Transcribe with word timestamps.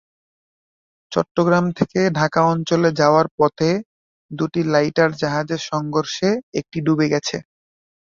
চট্টগ্রাম 1.11 1.65
থেকে 1.77 1.99
ঢাকা 2.19 2.41
অঞ্চলে 2.51 2.89
যাওয়ার 2.99 3.27
পথে 3.37 3.69
দুটি 4.31 4.61
লাইটার 4.65 5.11
জাহাজের 5.21 5.61
সংঘর্ষে 5.69 6.29
একটি 6.59 6.77
ডুবে 6.85 7.07
গেছে। 7.13 7.37